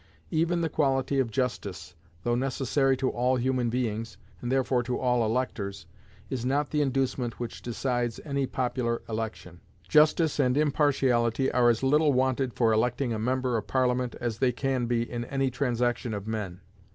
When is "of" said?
1.19-1.29, 13.57-13.67, 16.15-16.25